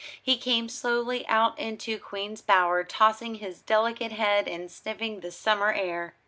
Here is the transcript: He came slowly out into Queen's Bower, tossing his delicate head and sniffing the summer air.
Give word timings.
He 0.19 0.35
came 0.35 0.67
slowly 0.67 1.27
out 1.27 1.59
into 1.59 1.99
Queen's 1.99 2.41
Bower, 2.41 2.83
tossing 2.83 3.35
his 3.35 3.61
delicate 3.61 4.13
head 4.13 4.47
and 4.47 4.71
sniffing 4.71 5.19
the 5.19 5.29
summer 5.29 5.73
air. 5.73 6.15